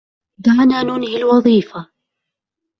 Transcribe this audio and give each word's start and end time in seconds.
دعنا 0.37 0.83
ننهي 0.83 1.17
الوظيفة.. 1.17 1.89